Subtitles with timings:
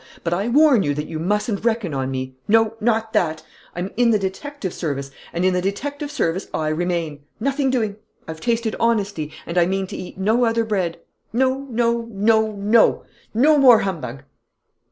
[0.23, 2.35] But I warn you that you mustn't reckon on me.
[2.47, 3.43] No, not that!
[3.75, 7.19] I'm in the detective service; and in the detective service I remain.
[7.39, 7.97] Nothing doing.
[8.27, 10.97] I've tasted honesty and I mean to eat no other bread.
[11.31, 13.03] No, no, no, no!
[13.35, 14.23] No more humbug!"